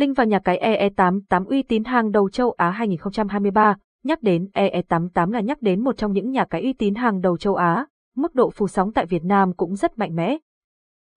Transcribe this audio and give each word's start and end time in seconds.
Link 0.00 0.16
vào 0.16 0.26
nhà 0.26 0.38
cái 0.38 0.78
EE88 0.96 1.44
uy 1.44 1.62
tín 1.62 1.84
hàng 1.84 2.10
đầu 2.10 2.30
châu 2.30 2.50
Á 2.50 2.70
2023, 2.70 3.76
nhắc 4.04 4.22
đến 4.22 4.48
EE88 4.54 5.30
là 5.30 5.40
nhắc 5.40 5.62
đến 5.62 5.84
một 5.84 5.96
trong 5.96 6.12
những 6.12 6.30
nhà 6.30 6.44
cái 6.44 6.62
uy 6.62 6.72
tín 6.72 6.94
hàng 6.94 7.20
đầu 7.20 7.36
châu 7.36 7.54
Á, 7.54 7.86
mức 8.16 8.34
độ 8.34 8.50
phủ 8.50 8.68
sóng 8.68 8.92
tại 8.92 9.06
Việt 9.06 9.24
Nam 9.24 9.52
cũng 9.52 9.76
rất 9.76 9.98
mạnh 9.98 10.16
mẽ. 10.16 10.38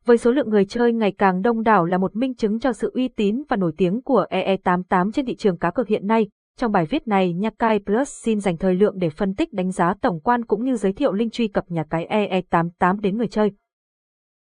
Với 0.06 0.18
số 0.18 0.32
lượng 0.32 0.50
người 0.50 0.66
chơi 0.66 0.94
ngày 0.94 1.12
càng 1.12 1.42
đông 1.42 1.64
đảo 1.64 1.86
là 1.86 1.98
một 1.98 2.16
minh 2.16 2.36
chứng 2.36 2.60
cho 2.60 2.74
sự 2.74 2.92
uy 2.94 3.08
tín 3.08 3.44
và 3.50 3.58
nổi 3.58 3.74
tiếng 3.78 4.02
của 4.02 4.26
EE88 4.30 5.12
trên 5.12 5.26
thị 5.26 5.36
trường 5.36 5.58
cá 5.58 5.72
cược 5.72 5.88
hiện 5.88 6.08
nay. 6.08 6.30
Trong 6.58 6.72
bài 6.72 6.86
viết 6.86 7.08
này, 7.08 7.34
nhà 7.34 7.50
cái 7.60 7.80
Plus 7.80 8.10
xin 8.24 8.40
dành 8.40 8.58
thời 8.58 8.76
lượng 8.76 9.00
để 9.00 9.10
phân 9.10 9.36
tích 9.36 9.54
đánh 9.54 9.72
giá 9.72 9.94
tổng 10.02 10.20
quan 10.20 10.46
cũng 10.46 10.64
như 10.64 10.76
giới 10.76 10.94
thiệu 10.94 11.14
link 11.14 11.34
truy 11.34 11.48
cập 11.48 11.72
nhà 11.72 11.84
cái 11.90 12.08
EE88 12.08 13.00
đến 13.00 13.18
người 13.18 13.28
chơi. 13.28 13.52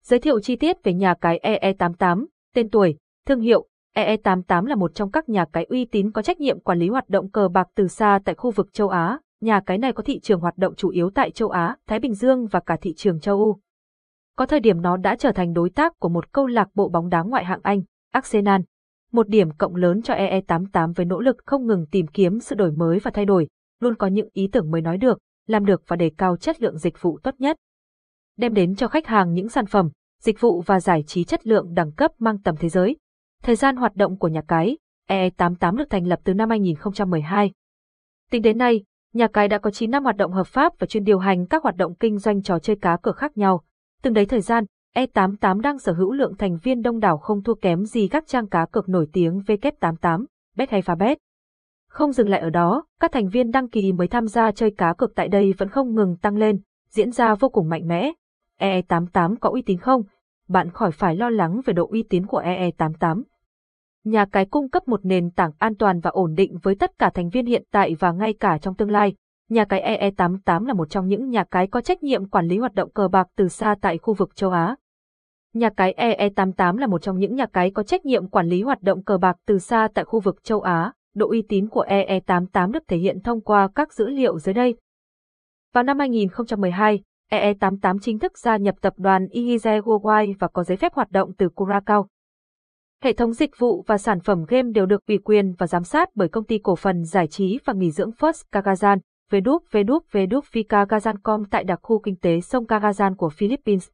Giới 0.04 0.20
thiệu 0.20 0.40
chi 0.40 0.56
tiết 0.56 0.84
về 0.84 0.94
nhà 0.94 1.14
cái 1.22 1.40
EE88, 1.44 2.26
tên 2.56 2.70
tuổi, 2.70 2.98
thương 3.26 3.42
hiệu, 3.42 3.68
EE88 3.98 4.66
là 4.66 4.76
một 4.76 4.96
trong 4.96 5.12
các 5.12 5.30
nhà 5.30 5.46
cái 5.54 5.64
uy 5.64 5.86
tín 5.86 6.12
có 6.12 6.22
trách 6.22 6.40
nhiệm 6.40 6.60
quản 6.60 6.80
lý 6.80 6.90
hoạt 6.90 7.10
động 7.10 7.32
cờ 7.32 7.48
bạc 7.48 7.68
từ 7.76 7.88
xa 7.88 8.20
tại 8.26 8.36
khu 8.36 8.52
vực 8.52 8.74
châu 8.74 8.90
Á. 8.90 9.20
Nhà 9.42 9.60
cái 9.66 9.78
này 9.78 9.94
có 9.94 10.04
thị 10.04 10.20
trường 10.20 10.40
hoạt 10.40 10.58
động 10.58 10.76
chủ 10.76 10.90
yếu 10.90 11.10
tại 11.10 11.32
châu 11.32 11.50
Á, 11.50 11.76
Thái 11.88 12.00
Bình 12.00 12.14
Dương 12.14 12.48
và 12.48 12.60
cả 12.60 12.78
thị 12.82 12.94
trường 12.94 13.20
châu 13.20 13.38
Âu. 13.38 13.60
Có 14.36 14.46
thời 14.46 14.60
điểm 14.60 14.82
nó 14.82 14.98
đã 14.98 15.16
trở 15.16 15.32
thành 15.32 15.54
đối 15.54 15.70
tác 15.70 16.00
của 16.00 16.10
một 16.10 16.32
câu 16.32 16.48
lạc 16.48 16.70
bộ 16.76 16.90
bóng 16.90 17.10
đá 17.10 17.22
ngoại 17.22 17.46
hạng 17.46 17.60
Anh, 17.64 17.82
Arsenal. 18.12 18.62
Một 19.12 19.28
điểm 19.28 19.52
cộng 19.52 19.76
lớn 19.76 20.02
cho 20.02 20.14
EE88 20.14 20.94
với 20.94 21.06
nỗ 21.06 21.20
lực 21.20 21.38
không 21.46 21.68
ngừng 21.68 21.86
tìm 21.92 22.08
kiếm 22.08 22.40
sự 22.40 22.56
đổi 22.56 22.72
mới 22.72 23.00
và 23.00 23.12
thay 23.12 23.26
đổi, 23.26 23.48
luôn 23.80 23.96
có 23.96 24.08
những 24.08 24.30
ý 24.34 24.50
tưởng 24.52 24.72
mới 24.72 24.82
nói 24.82 24.98
được, 24.98 25.20
làm 25.48 25.66
được 25.66 25.84
và 25.88 25.96
đề 25.96 26.12
cao 26.18 26.38
chất 26.38 26.62
lượng 26.62 26.78
dịch 26.78 27.02
vụ 27.02 27.20
tốt 27.24 27.36
nhất. 27.40 27.58
Đem 28.38 28.54
đến 28.54 28.76
cho 28.76 28.88
khách 28.88 29.08
hàng 29.08 29.34
những 29.34 29.50
sản 29.50 29.66
phẩm, 29.66 29.90
dịch 30.22 30.42
vụ 30.42 30.62
và 30.62 30.80
giải 30.80 31.04
trí 31.04 31.24
chất 31.24 31.48
lượng 31.48 31.74
đẳng 31.74 31.92
cấp 31.92 32.12
mang 32.20 32.42
tầm 32.42 32.56
thế 32.60 32.70
giới. 32.70 32.96
Thời 33.44 33.56
gian 33.56 33.76
hoạt 33.76 33.96
động 33.96 34.18
của 34.18 34.28
nhà 34.28 34.42
cái, 34.48 34.78
e88 35.10 35.76
được 35.76 35.90
thành 35.90 36.08
lập 36.08 36.20
từ 36.24 36.34
năm 36.34 36.50
2012. 36.50 37.52
Tính 38.32 38.42
đến 38.42 38.58
nay, 38.58 38.84
nhà 39.14 39.28
cái 39.28 39.48
đã 39.48 39.58
có 39.58 39.72
9 39.72 39.92
năm 39.92 40.04
hoạt 40.04 40.18
động 40.18 40.32
hợp 40.32 40.48
pháp 40.48 40.74
và 40.80 40.88
chuyên 40.88 41.04
điều 41.04 41.20
hành 41.20 41.46
các 41.48 41.64
hoạt 41.64 41.76
động 41.76 41.96
kinh 41.96 42.18
doanh 42.18 42.42
trò 42.42 42.60
chơi 42.60 42.76
cá 42.76 42.98
cược 42.98 43.18
khác 43.18 43.38
nhau. 43.38 43.64
Từng 44.02 44.14
đấy 44.14 44.26
thời 44.26 44.42
gian, 44.42 44.64
E88 44.96 45.62
đang 45.62 45.80
sở 45.80 45.94
hữu 45.94 46.12
lượng 46.12 46.38
thành 46.38 46.58
viên 46.64 46.82
đông 46.82 47.00
đảo 47.00 47.18
không 47.18 47.44
thua 47.44 47.56
kém 47.56 47.86
gì 47.86 48.08
các 48.08 48.28
trang 48.28 48.48
cá 48.48 48.66
cược 48.66 48.90
nổi 48.90 49.08
tiếng 49.14 49.40
W88, 49.40 50.26
Bet 50.56 50.70
hay 50.70 50.82
Fabet. 50.82 51.16
Không 51.90 52.12
dừng 52.12 52.30
lại 52.30 52.40
ở 52.40 52.50
đó, 52.50 52.86
các 53.00 53.12
thành 53.12 53.30
viên 53.30 53.52
đăng 53.52 53.70
ký 53.70 53.92
mới 53.92 54.08
tham 54.08 54.28
gia 54.28 54.52
chơi 54.52 54.72
cá 54.78 54.94
cược 54.94 55.16
tại 55.16 55.28
đây 55.28 55.54
vẫn 55.58 55.70
không 55.70 55.96
ngừng 55.96 56.18
tăng 56.18 56.38
lên, 56.38 56.60
diễn 56.90 57.12
ra 57.12 57.36
vô 57.36 57.50
cùng 57.50 57.70
mạnh 57.70 57.88
mẽ. 57.88 58.12
E88 58.60 59.36
có 59.40 59.50
uy 59.50 59.62
tín 59.62 59.78
không? 59.78 60.04
Bạn 60.48 60.70
khỏi 60.70 60.92
phải 60.92 61.16
lo 61.16 61.30
lắng 61.30 61.62
về 61.66 61.74
độ 61.74 61.88
uy 61.88 62.04
tín 62.04 62.26
của 62.26 62.42
EE88. 62.42 63.24
Nhà 64.04 64.26
cái 64.26 64.46
cung 64.46 64.70
cấp 64.70 64.88
một 64.88 65.06
nền 65.06 65.32
tảng 65.32 65.52
an 65.58 65.76
toàn 65.76 66.00
và 66.00 66.10
ổn 66.10 66.36
định 66.36 66.58
với 66.64 66.76
tất 66.76 67.00
cả 67.00 67.10
thành 67.10 67.30
viên 67.30 67.46
hiện 67.46 67.64
tại 67.72 67.96
và 68.00 68.12
ngay 68.12 68.34
cả 68.34 68.58
trong 68.58 68.76
tương 68.76 68.92
lai. 68.92 69.14
Nhà 69.50 69.66
cái 69.66 70.12
EE88 70.12 70.66
là 70.66 70.74
một 70.74 70.90
trong 70.90 71.08
những 71.08 71.30
nhà 71.30 71.44
cái 71.44 71.68
có 71.68 71.82
trách 71.82 72.04
nhiệm 72.04 72.30
quản 72.30 72.48
lý 72.48 72.58
hoạt 72.58 72.74
động 72.74 72.92
cờ 72.92 73.08
bạc 73.08 73.28
từ 73.36 73.48
xa 73.48 73.76
tại 73.82 73.98
khu 73.98 74.14
vực 74.14 74.36
châu 74.36 74.50
Á. 74.50 74.76
Nhà 75.54 75.70
cái 75.78 75.94
EE88 75.98 76.78
là 76.78 76.88
một 76.88 77.02
trong 77.02 77.20
những 77.20 77.36
nhà 77.36 77.46
cái 77.46 77.72
có 77.72 77.84
trách 77.84 78.06
nhiệm 78.06 78.28
quản 78.28 78.48
lý 78.48 78.62
hoạt 78.62 78.82
động 78.82 79.04
cờ 79.04 79.18
bạc 79.18 79.38
từ 79.46 79.60
xa 79.60 79.88
tại 79.94 80.06
khu 80.06 80.20
vực 80.20 80.44
châu 80.44 80.62
Á. 80.62 80.94
Độ 81.16 81.30
uy 81.30 81.42
tín 81.42 81.68
của 81.68 81.86
EE88 81.88 82.72
được 82.72 82.84
thể 82.88 82.98
hiện 82.98 83.22
thông 83.22 83.42
qua 83.42 83.70
các 83.76 83.94
dữ 83.94 84.08
liệu 84.10 84.40
dưới 84.40 84.54
đây. 84.54 84.76
Vào 85.74 85.84
năm 85.84 86.00
2012, 86.00 87.02
EE88 87.32 88.00
chính 88.00 88.20
thức 88.20 88.38
gia 88.38 88.58
nhập 88.58 88.76
tập 88.82 88.94
đoàn 88.98 89.26
Ihize 89.26 89.82
Worldwide 89.82 90.34
và 90.40 90.48
có 90.48 90.64
giấy 90.64 90.78
phép 90.78 90.94
hoạt 90.94 91.12
động 91.12 91.34
từ 91.38 91.50
Curacao. 91.50 92.08
Hệ 93.04 93.14
thống 93.14 93.34
dịch 93.34 93.52
vụ 93.58 93.84
và 93.88 93.98
sản 93.98 94.20
phẩm 94.20 94.46
game 94.48 94.72
đều 94.72 94.86
được 94.86 95.06
ủy 95.08 95.18
quyền 95.18 95.54
và 95.58 95.68
giám 95.68 95.84
sát 95.84 96.10
bởi 96.16 96.30
công 96.30 96.46
ty 96.46 96.58
cổ 96.58 96.76
phần 96.76 97.04
giải 97.04 97.28
trí 97.28 97.60
và 97.66 97.74
nghỉ 97.74 97.92
dưỡng 97.92 98.10
First 98.10 98.44
Kagazan, 98.52 98.98
www.vika 99.32 100.86
tại 101.52 101.64
đặc 101.64 101.80
khu 101.82 102.00
kinh 102.00 102.16
tế 102.16 102.42
sông 102.42 102.66
Kagazan 102.66 103.16
của 103.16 103.30
Philippines. 103.30 103.90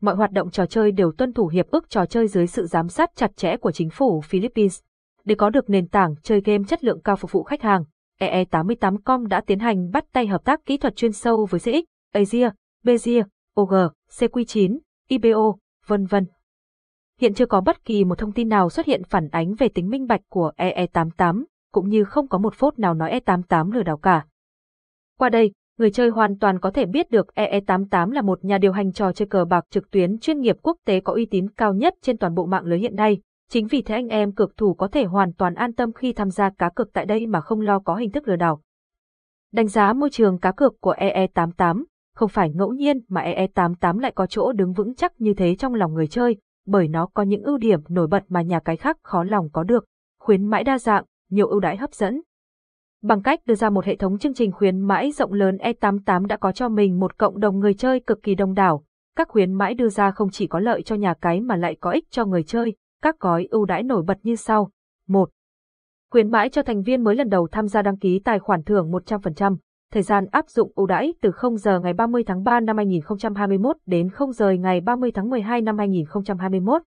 Mọi 0.00 0.14
hoạt 0.14 0.30
động 0.30 0.50
trò 0.50 0.66
chơi 0.66 0.92
đều 0.92 1.12
tuân 1.12 1.32
thủ 1.32 1.46
hiệp 1.46 1.70
ước 1.70 1.90
trò 1.90 2.06
chơi 2.06 2.28
dưới 2.28 2.46
sự 2.46 2.66
giám 2.66 2.88
sát 2.88 3.10
chặt 3.16 3.36
chẽ 3.36 3.56
của 3.56 3.72
chính 3.72 3.90
phủ 3.90 4.20
Philippines. 4.20 4.80
Để 5.24 5.34
có 5.34 5.50
được 5.50 5.70
nền 5.70 5.88
tảng 5.88 6.14
chơi 6.22 6.40
game 6.44 6.64
chất 6.68 6.84
lượng 6.84 7.00
cao 7.02 7.16
phục 7.16 7.32
vụ 7.32 7.42
khách 7.42 7.62
hàng, 7.62 7.84
EE88com 8.20 9.26
đã 9.26 9.40
tiến 9.46 9.58
hành 9.58 9.90
bắt 9.90 10.04
tay 10.12 10.26
hợp 10.26 10.44
tác 10.44 10.60
kỹ 10.66 10.76
thuật 10.76 10.96
chuyên 10.96 11.12
sâu 11.12 11.46
với 11.50 11.60
CX, 11.60 11.84
Asia, 12.12 12.50
Bezier, 12.84 13.24
OG, 13.60 13.74
CQ9, 14.10 14.78
IBO, 15.08 15.56
vân 15.86 16.06
vân. 16.06 16.26
Hiện 17.20 17.34
chưa 17.34 17.46
có 17.46 17.60
bất 17.60 17.84
kỳ 17.84 18.04
một 18.04 18.18
thông 18.18 18.32
tin 18.32 18.48
nào 18.48 18.70
xuất 18.70 18.86
hiện 18.86 19.04
phản 19.04 19.28
ánh 19.28 19.54
về 19.54 19.68
tính 19.68 19.90
minh 19.90 20.06
bạch 20.06 20.20
của 20.28 20.52
EE88, 20.56 21.44
cũng 21.72 21.88
như 21.88 22.04
không 22.04 22.28
có 22.28 22.38
một 22.38 22.54
phốt 22.54 22.78
nào 22.78 22.94
nói 22.94 23.20
E88 23.24 23.72
lừa 23.72 23.82
đảo 23.82 23.96
cả. 23.96 24.26
Qua 25.18 25.28
đây, 25.28 25.52
người 25.78 25.90
chơi 25.90 26.08
hoàn 26.08 26.38
toàn 26.38 26.60
có 26.60 26.70
thể 26.70 26.86
biết 26.86 27.10
được 27.10 27.26
EE88 27.34 28.10
là 28.10 28.22
một 28.22 28.44
nhà 28.44 28.58
điều 28.58 28.72
hành 28.72 28.92
trò 28.92 29.12
chơi 29.12 29.28
cờ 29.28 29.44
bạc 29.44 29.64
trực 29.70 29.90
tuyến 29.90 30.18
chuyên 30.18 30.40
nghiệp 30.40 30.56
quốc 30.62 30.76
tế 30.86 31.00
có 31.00 31.12
uy 31.12 31.26
tín 31.26 31.50
cao 31.50 31.74
nhất 31.74 31.94
trên 32.02 32.18
toàn 32.18 32.34
bộ 32.34 32.46
mạng 32.46 32.64
lưới 32.64 32.78
hiện 32.78 32.96
nay. 32.96 33.20
Chính 33.50 33.66
vì 33.66 33.82
thế 33.82 33.94
anh 33.94 34.08
em 34.08 34.32
cược 34.32 34.56
thủ 34.56 34.74
có 34.74 34.88
thể 34.88 35.04
hoàn 35.04 35.32
toàn 35.32 35.54
an 35.54 35.72
tâm 35.72 35.92
khi 35.92 36.12
tham 36.12 36.30
gia 36.30 36.50
cá 36.50 36.70
cược 36.74 36.92
tại 36.92 37.06
đây 37.06 37.26
mà 37.26 37.40
không 37.40 37.60
lo 37.60 37.78
có 37.78 37.94
hình 37.96 38.10
thức 38.10 38.28
lừa 38.28 38.36
đảo. 38.36 38.60
Đánh 39.52 39.68
giá 39.68 39.92
môi 39.92 40.10
trường 40.10 40.38
cá 40.38 40.52
cược 40.52 40.80
của 40.80 40.94
EE88 40.98 41.84
không 42.14 42.28
phải 42.28 42.50
ngẫu 42.50 42.72
nhiên 42.72 43.00
mà 43.08 43.22
EE88 43.22 43.98
lại 43.98 44.12
có 44.14 44.26
chỗ 44.26 44.52
đứng 44.52 44.72
vững 44.72 44.94
chắc 44.94 45.20
như 45.20 45.34
thế 45.34 45.56
trong 45.56 45.74
lòng 45.74 45.94
người 45.94 46.06
chơi, 46.06 46.36
bởi 46.66 46.88
nó 46.88 47.06
có 47.14 47.22
những 47.22 47.42
ưu 47.42 47.58
điểm 47.58 47.80
nổi 47.88 48.06
bật 48.06 48.24
mà 48.28 48.42
nhà 48.42 48.60
cái 48.60 48.76
khác 48.76 48.96
khó 49.02 49.24
lòng 49.24 49.48
có 49.52 49.62
được, 49.62 49.84
khuyến 50.20 50.46
mãi 50.46 50.64
đa 50.64 50.78
dạng, 50.78 51.04
nhiều 51.30 51.46
ưu 51.46 51.60
đãi 51.60 51.76
hấp 51.76 51.94
dẫn. 51.94 52.22
Bằng 53.02 53.22
cách 53.22 53.40
đưa 53.46 53.54
ra 53.54 53.70
một 53.70 53.84
hệ 53.84 53.96
thống 53.96 54.18
chương 54.18 54.34
trình 54.34 54.52
khuyến 54.52 54.80
mãi 54.80 55.12
rộng 55.12 55.32
lớn 55.32 55.56
E88 55.56 56.26
đã 56.26 56.36
có 56.36 56.52
cho 56.52 56.68
mình 56.68 57.00
một 57.00 57.18
cộng 57.18 57.40
đồng 57.40 57.58
người 57.58 57.74
chơi 57.74 58.00
cực 58.00 58.22
kỳ 58.22 58.34
đông 58.34 58.54
đảo. 58.54 58.84
Các 59.16 59.28
khuyến 59.28 59.52
mãi 59.52 59.74
đưa 59.74 59.88
ra 59.88 60.10
không 60.10 60.30
chỉ 60.30 60.46
có 60.46 60.58
lợi 60.58 60.82
cho 60.82 60.94
nhà 60.94 61.14
cái 61.14 61.40
mà 61.40 61.56
lại 61.56 61.76
có 61.80 61.90
ích 61.90 62.04
cho 62.10 62.24
người 62.24 62.42
chơi, 62.42 62.74
các 63.02 63.20
gói 63.20 63.48
ưu 63.50 63.64
đãi 63.64 63.82
nổi 63.82 64.02
bật 64.02 64.18
như 64.22 64.36
sau. 64.36 64.70
1. 65.08 65.30
Khuyến 66.10 66.30
mãi 66.30 66.48
cho 66.48 66.62
thành 66.62 66.82
viên 66.82 67.04
mới 67.04 67.16
lần 67.16 67.28
đầu 67.28 67.48
tham 67.52 67.68
gia 67.68 67.82
đăng 67.82 67.98
ký 67.98 68.18
tài 68.24 68.38
khoản 68.38 68.62
thưởng 68.62 68.90
100%. 68.90 69.56
Thời 69.92 70.02
gian 70.02 70.26
áp 70.30 70.48
dụng 70.48 70.72
ưu 70.74 70.86
đãi 70.86 71.14
từ 71.20 71.30
0 71.30 71.56
giờ 71.56 71.80
ngày 71.80 71.92
30 71.92 72.24
tháng 72.26 72.44
3 72.44 72.60
năm 72.60 72.76
2021 72.76 73.76
đến 73.86 74.10
0 74.10 74.32
giờ 74.32 74.50
ngày 74.50 74.80
30 74.80 75.10
tháng 75.14 75.30
12 75.30 75.60
năm 75.60 75.78
2021. 75.78 76.82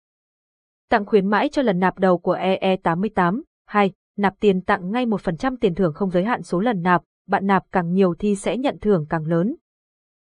Tặng 0.90 1.06
khuyến 1.06 1.28
mãi 1.28 1.50
cho 1.50 1.62
lần 1.62 1.80
nạp 1.80 2.00
đầu 2.00 2.18
của 2.18 2.36
EE88. 2.36 3.42
2 3.66 3.92
nạp 4.18 4.34
tiền 4.40 4.62
tặng 4.62 4.92
ngay 4.92 5.06
1% 5.06 5.58
tiền 5.62 5.76
thưởng 5.76 5.94
không 5.94 6.10
giới 6.10 6.24
hạn 6.24 6.44
số 6.44 6.60
lần 6.60 6.82
nạp, 6.82 7.02
bạn 7.28 7.48
nạp 7.48 7.64
càng 7.72 7.94
nhiều 7.94 8.14
thì 8.20 8.36
sẽ 8.36 8.58
nhận 8.58 8.78
thưởng 8.82 9.06
càng 9.10 9.26
lớn. 9.26 9.56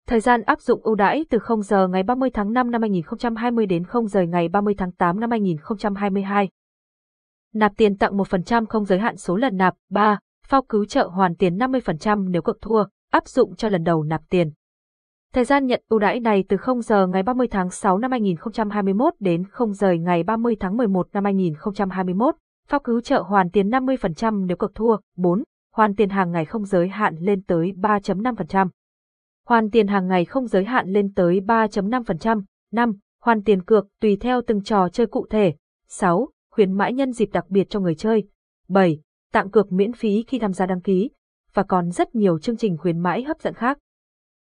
Thời 0.07 0.19
gian 0.19 0.41
áp 0.41 0.61
dụng 0.61 0.81
ưu 0.83 0.95
đãi 0.95 1.25
từ 1.29 1.39
0 1.39 1.61
giờ 1.61 1.87
ngày 1.87 2.03
30 2.03 2.29
tháng 2.33 2.53
5 2.53 2.71
năm 2.71 2.81
2020 2.81 3.65
đến 3.65 3.83
0 3.85 4.07
giờ 4.07 4.21
ngày 4.21 4.49
30 4.49 4.73
tháng 4.77 4.91
8 4.91 5.19
năm 5.19 5.31
2022. 5.31 6.49
Nạp 7.53 7.71
tiền 7.77 7.97
tặng 7.97 8.17
1% 8.17 8.65
không 8.65 8.85
giới 8.85 8.99
hạn 8.99 9.17
số 9.17 9.35
lần 9.35 9.57
nạp. 9.57 9.73
3. 9.89 10.19
Phao 10.47 10.61
cứu 10.61 10.85
trợ 10.85 11.07
hoàn 11.07 11.35
tiền 11.35 11.57
50% 11.57 12.29
nếu 12.29 12.41
cược 12.41 12.61
thua, 12.61 12.85
áp 13.11 13.27
dụng 13.27 13.55
cho 13.55 13.69
lần 13.69 13.83
đầu 13.83 14.03
nạp 14.03 14.21
tiền. 14.29 14.51
Thời 15.33 15.45
gian 15.45 15.65
nhận 15.65 15.83
ưu 15.89 15.99
đãi 15.99 16.19
này 16.19 16.43
từ 16.49 16.57
0 16.57 16.81
giờ 16.81 17.07
ngày 17.07 17.23
30 17.23 17.47
tháng 17.47 17.69
6 17.69 17.97
năm 17.97 18.11
2021 18.11 19.13
đến 19.19 19.43
0 19.51 19.73
giờ 19.73 19.91
ngày 19.99 20.23
30 20.23 20.55
tháng 20.59 20.77
11 20.77 21.07
năm 21.13 21.23
2021. 21.23 22.35
Phao 22.67 22.79
cứu 22.79 23.01
trợ 23.01 23.21
hoàn 23.21 23.49
tiền 23.49 23.69
50% 23.69 24.45
nếu 24.45 24.57
cược 24.57 24.75
thua. 24.75 24.97
4. 25.17 25.43
Hoàn 25.73 25.95
tiền 25.95 26.09
hàng 26.09 26.31
ngày 26.31 26.45
không 26.45 26.65
giới 26.65 26.87
hạn 26.87 27.15
lên 27.19 27.43
tới 27.43 27.73
3.5%. 27.77 28.67
Hoàn 29.45 29.69
tiền 29.69 29.87
hàng 29.87 30.07
ngày 30.07 30.25
không 30.25 30.47
giới 30.47 30.65
hạn 30.65 30.89
lên 30.89 31.13
tới 31.13 31.41
3.5%. 31.47 32.41
5. 32.71 32.93
Hoàn 33.21 33.43
tiền 33.43 33.63
cược 33.63 33.87
tùy 34.01 34.17
theo 34.21 34.41
từng 34.47 34.63
trò 34.63 34.89
chơi 34.89 35.07
cụ 35.07 35.27
thể. 35.29 35.53
6. 35.87 36.29
Khuyến 36.51 36.71
mãi 36.71 36.93
nhân 36.93 37.13
dịp 37.13 37.29
đặc 37.33 37.45
biệt 37.49 37.69
cho 37.69 37.79
người 37.79 37.95
chơi. 37.95 38.27
7. 38.69 38.99
Tặng 39.31 39.51
cược 39.51 39.71
miễn 39.71 39.93
phí 39.93 40.23
khi 40.27 40.39
tham 40.39 40.53
gia 40.53 40.65
đăng 40.65 40.81
ký. 40.81 41.09
Và 41.53 41.63
còn 41.63 41.91
rất 41.91 42.15
nhiều 42.15 42.39
chương 42.39 42.57
trình 42.57 42.77
khuyến 42.77 42.99
mãi 42.99 43.23
hấp 43.23 43.39
dẫn 43.41 43.53
khác. 43.53 43.77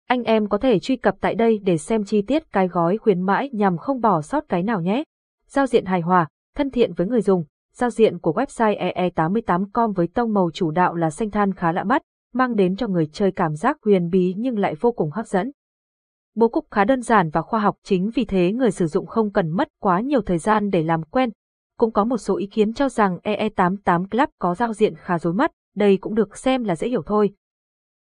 Anh 0.06 0.22
em 0.22 0.48
có 0.48 0.58
thể 0.58 0.78
truy 0.78 0.96
cập 0.96 1.14
tại 1.20 1.34
đây 1.34 1.58
để 1.62 1.78
xem 1.78 2.04
chi 2.04 2.22
tiết 2.22 2.52
cái 2.52 2.68
gói 2.68 2.98
khuyến 2.98 3.20
mãi 3.20 3.50
nhằm 3.52 3.76
không 3.76 4.00
bỏ 4.00 4.22
sót 4.22 4.44
cái 4.48 4.62
nào 4.62 4.80
nhé. 4.80 5.04
Giao 5.46 5.66
diện 5.66 5.84
hài 5.84 6.00
hòa, 6.00 6.28
thân 6.54 6.70
thiện 6.70 6.92
với 6.92 7.06
người 7.06 7.22
dùng 7.22 7.44
giao 7.76 7.90
diện 7.90 8.18
của 8.18 8.32
website 8.32 8.94
EE88com 8.94 9.92
với 9.92 10.06
tông 10.06 10.32
màu 10.32 10.50
chủ 10.54 10.70
đạo 10.70 10.94
là 10.94 11.10
xanh 11.10 11.30
than 11.30 11.54
khá 11.54 11.72
lạ 11.72 11.84
mắt, 11.84 12.02
mang 12.34 12.56
đến 12.56 12.76
cho 12.76 12.88
người 12.88 13.06
chơi 13.12 13.32
cảm 13.32 13.54
giác 13.54 13.76
huyền 13.84 14.10
bí 14.10 14.34
nhưng 14.36 14.58
lại 14.58 14.74
vô 14.80 14.92
cùng 14.92 15.10
hấp 15.10 15.26
dẫn. 15.26 15.50
Bố 16.34 16.48
cục 16.48 16.66
khá 16.70 16.84
đơn 16.84 17.02
giản 17.02 17.30
và 17.30 17.42
khoa 17.42 17.60
học 17.60 17.76
chính 17.82 18.10
vì 18.14 18.24
thế 18.24 18.52
người 18.52 18.70
sử 18.70 18.86
dụng 18.86 19.06
không 19.06 19.32
cần 19.32 19.50
mất 19.50 19.68
quá 19.80 20.00
nhiều 20.00 20.20
thời 20.22 20.38
gian 20.38 20.70
để 20.70 20.82
làm 20.82 21.02
quen. 21.02 21.30
Cũng 21.78 21.92
có 21.92 22.04
một 22.04 22.18
số 22.18 22.36
ý 22.36 22.46
kiến 22.46 22.72
cho 22.72 22.88
rằng 22.88 23.18
EE88 23.22 24.06
Club 24.08 24.28
có 24.38 24.54
giao 24.54 24.72
diện 24.72 24.94
khá 24.96 25.18
rối 25.18 25.32
mắt, 25.32 25.52
đây 25.74 25.96
cũng 25.96 26.14
được 26.14 26.36
xem 26.36 26.64
là 26.64 26.76
dễ 26.76 26.88
hiểu 26.88 27.02
thôi. 27.06 27.34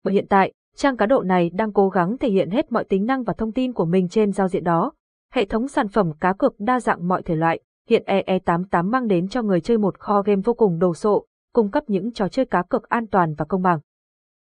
Bởi 0.03 0.13
hiện 0.13 0.25
tại, 0.29 0.53
trang 0.75 0.97
cá 0.97 1.05
độ 1.05 1.23
này 1.23 1.49
đang 1.49 1.73
cố 1.73 1.89
gắng 1.89 2.17
thể 2.17 2.29
hiện 2.29 2.49
hết 2.49 2.71
mọi 2.71 2.83
tính 2.83 3.05
năng 3.05 3.23
và 3.23 3.33
thông 3.33 3.51
tin 3.51 3.73
của 3.73 3.85
mình 3.85 4.09
trên 4.09 4.31
giao 4.31 4.47
diện 4.47 4.63
đó. 4.63 4.93
Hệ 5.33 5.45
thống 5.45 5.67
sản 5.67 5.87
phẩm 5.87 6.11
cá 6.19 6.33
cược 6.33 6.55
đa 6.59 6.79
dạng 6.79 7.07
mọi 7.07 7.21
thể 7.23 7.35
loại, 7.35 7.59
hiện 7.89 8.03
EE88 8.05 8.89
mang 8.89 9.07
đến 9.07 9.27
cho 9.27 9.41
người 9.41 9.61
chơi 9.61 9.77
một 9.77 9.99
kho 9.99 10.21
game 10.21 10.41
vô 10.45 10.53
cùng 10.53 10.79
đồ 10.79 10.93
sộ, 10.93 11.25
cung 11.53 11.71
cấp 11.71 11.83
những 11.87 12.13
trò 12.13 12.27
chơi 12.27 12.45
cá 12.45 12.63
cược 12.63 12.89
an 12.89 13.07
toàn 13.07 13.33
và 13.33 13.45
công 13.45 13.61
bằng. 13.61 13.79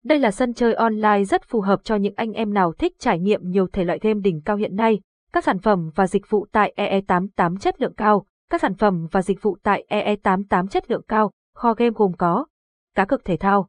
Đây 0.05 0.19
là 0.19 0.31
sân 0.31 0.55
chơi 0.55 0.75
online 0.75 1.25
rất 1.25 1.43
phù 1.45 1.61
hợp 1.61 1.81
cho 1.85 1.97
những 1.97 2.15
anh 2.17 2.33
em 2.33 2.55
nào 2.55 2.73
thích 2.73 2.93
trải 2.99 3.19
nghiệm 3.19 3.51
nhiều 3.51 3.67
thể 3.73 3.85
loại 3.85 3.99
game 4.03 4.21
đỉnh 4.21 4.41
cao 4.45 4.57
hiện 4.57 4.77
nay. 4.77 5.01
Các 5.33 5.45
sản 5.45 5.59
phẩm 5.59 5.91
và 5.95 6.07
dịch 6.07 6.31
vụ 6.31 6.47
tại 6.53 6.75
EE88 6.77 7.57
chất 7.57 7.81
lượng 7.81 7.95
cao, 7.95 8.27
các 8.51 8.61
sản 8.61 8.75
phẩm 8.75 9.07
và 9.11 9.23
dịch 9.23 9.43
vụ 9.43 9.57
tại 9.63 9.85
EE88 9.89 10.69
chất 10.69 10.91
lượng 10.91 11.03
cao, 11.09 11.31
kho 11.55 11.75
game 11.75 11.91
gồm 11.95 12.13
có 12.13 12.47
cá 12.95 13.05
cược 13.05 13.25
thể 13.25 13.37
thao. 13.37 13.69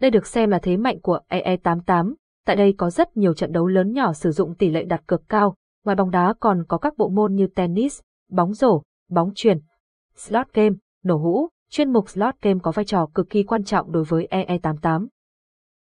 Đây 0.00 0.10
được 0.10 0.26
xem 0.26 0.50
là 0.50 0.58
thế 0.58 0.76
mạnh 0.76 1.00
của 1.00 1.20
EE88, 1.28 2.14
tại 2.46 2.56
đây 2.56 2.74
có 2.78 2.90
rất 2.90 3.16
nhiều 3.16 3.34
trận 3.34 3.52
đấu 3.52 3.66
lớn 3.66 3.92
nhỏ 3.92 4.12
sử 4.12 4.30
dụng 4.30 4.54
tỷ 4.54 4.70
lệ 4.70 4.84
đặt 4.84 5.02
cược 5.06 5.28
cao, 5.28 5.56
ngoài 5.84 5.96
bóng 5.96 6.10
đá 6.10 6.34
còn 6.40 6.64
có 6.68 6.78
các 6.78 6.96
bộ 6.96 7.08
môn 7.08 7.34
như 7.34 7.46
tennis, 7.46 8.00
bóng 8.30 8.54
rổ, 8.54 8.82
bóng 9.10 9.32
chuyền, 9.34 9.60
slot 10.16 10.46
game, 10.52 10.76
nổ 11.04 11.16
hũ, 11.16 11.48
chuyên 11.70 11.92
mục 11.92 12.08
slot 12.08 12.34
game 12.42 12.60
có 12.62 12.72
vai 12.72 12.84
trò 12.84 13.06
cực 13.14 13.30
kỳ 13.30 13.42
quan 13.42 13.64
trọng 13.64 13.92
đối 13.92 14.04
với 14.04 14.28
EE88. 14.30 15.06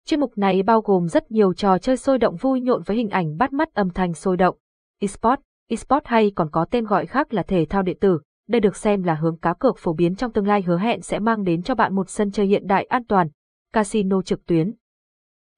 Chuyên 0.06 0.20
mục 0.20 0.38
này 0.38 0.62
bao 0.62 0.80
gồm 0.80 1.08
rất 1.08 1.30
nhiều 1.30 1.54
trò 1.54 1.78
chơi 1.78 1.96
sôi 1.96 2.18
động 2.18 2.36
vui 2.36 2.60
nhộn 2.60 2.82
với 2.82 2.96
hình 2.96 3.08
ảnh 3.08 3.36
bắt 3.36 3.52
mắt 3.52 3.74
âm 3.74 3.90
thanh 3.90 4.14
sôi 4.14 4.36
động. 4.36 4.56
Esport, 5.00 5.40
Esport 5.68 6.04
hay 6.04 6.32
còn 6.34 6.50
có 6.50 6.66
tên 6.70 6.84
gọi 6.84 7.06
khác 7.06 7.34
là 7.34 7.42
thể 7.42 7.66
thao 7.70 7.82
điện 7.82 7.96
tử, 8.00 8.20
đây 8.48 8.60
được 8.60 8.76
xem 8.76 9.02
là 9.02 9.14
hướng 9.14 9.36
cá 9.36 9.54
cược 9.54 9.78
phổ 9.78 9.92
biến 9.92 10.14
trong 10.14 10.32
tương 10.32 10.46
lai 10.46 10.62
hứa 10.62 10.78
hẹn 10.78 11.00
sẽ 11.00 11.18
mang 11.18 11.44
đến 11.44 11.62
cho 11.62 11.74
bạn 11.74 11.94
một 11.94 12.10
sân 12.10 12.30
chơi 12.30 12.46
hiện 12.46 12.66
đại 12.66 12.84
an 12.84 13.04
toàn, 13.04 13.28
casino 13.72 14.22
trực 14.22 14.46
tuyến. 14.46 14.74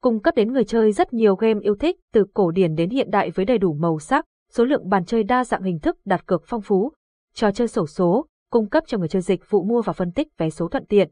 Cung 0.01 0.19
cấp 0.19 0.35
đến 0.35 0.53
người 0.53 0.63
chơi 0.63 0.91
rất 0.91 1.13
nhiều 1.13 1.35
game 1.35 1.59
yêu 1.61 1.75
thích 1.75 1.99
từ 2.13 2.25
cổ 2.33 2.51
điển 2.51 2.75
đến 2.75 2.89
hiện 2.89 3.09
đại 3.11 3.31
với 3.31 3.45
đầy 3.45 3.57
đủ 3.57 3.73
màu 3.73 3.99
sắc, 3.99 4.25
số 4.51 4.65
lượng 4.65 4.89
bàn 4.89 5.05
chơi 5.05 5.23
đa 5.23 5.43
dạng 5.43 5.63
hình 5.63 5.79
thức 5.79 5.97
đặt 6.05 6.25
cược 6.25 6.43
phong 6.45 6.61
phú, 6.61 6.91
trò 7.33 7.51
chơi 7.51 7.67
sổ 7.67 7.87
số, 7.87 8.25
cung 8.51 8.69
cấp 8.69 8.83
cho 8.87 8.97
người 8.97 9.07
chơi 9.07 9.21
dịch 9.21 9.49
vụ 9.49 9.63
mua 9.63 9.81
và 9.81 9.93
phân 9.93 10.11
tích 10.11 10.27
vé 10.37 10.49
số 10.49 10.67
thuận 10.67 10.85
tiện. 10.85 11.11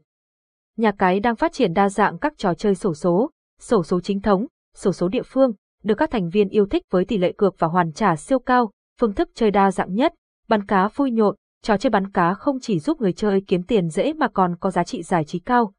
Nhà 0.76 0.92
cái 0.98 1.20
đang 1.20 1.36
phát 1.36 1.52
triển 1.52 1.72
đa 1.72 1.88
dạng 1.88 2.18
các 2.18 2.34
trò 2.36 2.54
chơi 2.54 2.74
sổ 2.74 2.94
số, 2.94 3.30
sổ 3.60 3.82
số 3.82 4.00
chính 4.00 4.20
thống, 4.20 4.46
sổ 4.74 4.92
số 4.92 5.08
địa 5.08 5.22
phương, 5.22 5.52
được 5.82 5.94
các 5.94 6.10
thành 6.10 6.28
viên 6.28 6.48
yêu 6.48 6.66
thích 6.66 6.82
với 6.90 7.04
tỷ 7.04 7.18
lệ 7.18 7.32
cược 7.32 7.54
và 7.58 7.66
hoàn 7.66 7.92
trả 7.92 8.16
siêu 8.16 8.38
cao, 8.38 8.70
phương 9.00 9.14
thức 9.14 9.30
chơi 9.34 9.50
đa 9.50 9.70
dạng 9.70 9.94
nhất, 9.94 10.14
bắn 10.48 10.66
cá 10.66 10.88
vui 10.88 11.10
nhộn, 11.10 11.36
trò 11.62 11.76
chơi 11.76 11.90
bắn 11.90 12.10
cá 12.10 12.34
không 12.34 12.60
chỉ 12.60 12.78
giúp 12.78 13.00
người 13.00 13.12
chơi 13.12 13.42
kiếm 13.46 13.62
tiền 13.62 13.88
dễ 13.88 14.12
mà 14.12 14.28
còn 14.28 14.56
có 14.56 14.70
giá 14.70 14.84
trị 14.84 15.02
giải 15.02 15.24
trí 15.24 15.38
cao. 15.38 15.72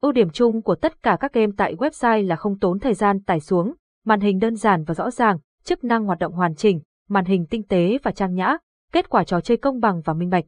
Ưu 0.00 0.12
điểm 0.12 0.30
chung 0.30 0.62
của 0.62 0.74
tất 0.74 1.02
cả 1.02 1.16
các 1.20 1.32
game 1.32 1.52
tại 1.56 1.74
website 1.74 2.26
là 2.26 2.36
không 2.36 2.58
tốn 2.58 2.78
thời 2.78 2.94
gian 2.94 3.22
tải 3.22 3.40
xuống, 3.40 3.74
màn 4.04 4.20
hình 4.20 4.38
đơn 4.38 4.56
giản 4.56 4.84
và 4.84 4.94
rõ 4.94 5.10
ràng, 5.10 5.38
chức 5.64 5.84
năng 5.84 6.04
hoạt 6.04 6.18
động 6.18 6.32
hoàn 6.32 6.54
chỉnh, 6.54 6.80
màn 7.08 7.24
hình 7.24 7.46
tinh 7.46 7.62
tế 7.62 7.98
và 8.02 8.10
trang 8.10 8.34
nhã, 8.34 8.56
kết 8.92 9.08
quả 9.08 9.24
trò 9.24 9.40
chơi 9.40 9.56
công 9.56 9.80
bằng 9.80 10.00
và 10.04 10.14
minh 10.14 10.30
bạch. 10.30 10.44